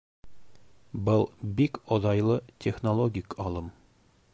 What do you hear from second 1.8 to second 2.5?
оҙайлы